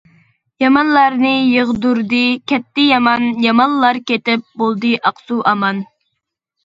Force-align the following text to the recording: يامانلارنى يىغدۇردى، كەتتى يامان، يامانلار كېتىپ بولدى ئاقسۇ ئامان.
يامانلارنى 0.63 1.33
يىغدۇردى، 1.33 2.23
كەتتى 2.53 2.87
يامان، 2.87 3.29
يامانلار 3.47 4.01
كېتىپ 4.13 4.45
بولدى 4.63 4.95
ئاقسۇ 5.03 5.43
ئامان. 5.53 5.85